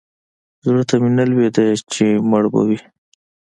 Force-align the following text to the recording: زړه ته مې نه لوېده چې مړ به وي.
زړه 0.65 0.83
ته 0.89 0.95
مې 1.01 1.09
نه 1.17 1.23
لوېده 1.31 1.63
چې 1.93 2.05
مړ 2.29 2.43
به 2.53 2.61
وي. 2.67 2.79